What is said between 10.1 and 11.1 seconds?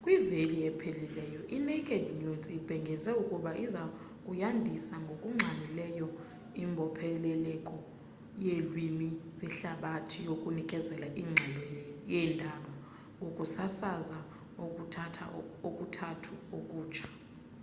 yokunikeza